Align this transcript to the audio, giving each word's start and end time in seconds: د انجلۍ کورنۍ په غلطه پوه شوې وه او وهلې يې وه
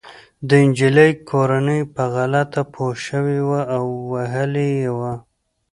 د 0.47 0.49
انجلۍ 0.65 1.11
کورنۍ 1.29 1.81
په 1.93 2.03
غلطه 2.15 2.61
پوه 2.73 2.93
شوې 3.05 3.39
وه 3.49 3.61
او 3.75 3.85
وهلې 4.11 4.67
يې 4.81 4.89
وه 4.97 5.13